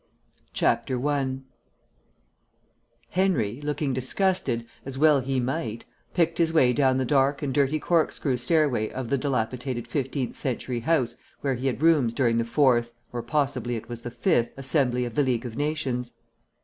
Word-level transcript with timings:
1 0.59 1.45
Henry, 3.11 3.61
looking 3.61 3.93
disgusted, 3.93 4.65
as 4.83 4.97
well 4.97 5.19
he 5.19 5.39
might, 5.39 5.85
picked 6.15 6.39
his 6.39 6.51
way 6.51 6.73
down 6.73 6.97
the 6.97 7.05
dark 7.05 7.43
and 7.43 7.53
dirty 7.53 7.77
corkscrew 7.79 8.35
stairway 8.35 8.89
of 8.89 9.09
the 9.11 9.17
dilapidated 9.19 9.87
fifteenth 9.87 10.35
century 10.35 10.79
house 10.79 11.17
where 11.41 11.53
he 11.53 11.67
had 11.67 11.83
rooms 11.83 12.15
during 12.15 12.37
the 12.39 12.43
fourth 12.43 12.93
(or 13.13 13.21
possibly 13.21 13.75
it 13.75 13.89
was 13.89 14.01
the 14.01 14.09
fifth) 14.09 14.49
Assembly 14.57 15.05
of 15.05 15.13
the 15.13 15.21
League 15.21 15.45
of 15.45 15.55
Nations. 15.55 16.15